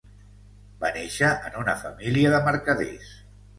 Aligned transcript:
Va 0.83 0.91
néixer 0.95 1.29
en 1.51 1.61
una 1.65 1.77
família 1.83 2.35
de 2.37 2.43
mercaders. 2.51 3.15